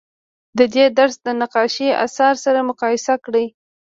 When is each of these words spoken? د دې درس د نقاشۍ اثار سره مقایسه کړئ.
د 0.57 0.59
دې 0.73 0.85
درس 0.97 1.15
د 1.25 1.27
نقاشۍ 1.41 1.87
اثار 2.05 2.35
سره 2.45 2.59
مقایسه 2.69 3.13
کړئ. 3.25 3.45